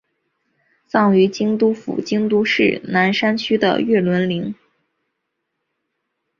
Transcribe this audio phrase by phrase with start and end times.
[0.87, 4.55] 葬于京都府京都市东山区的月轮陵。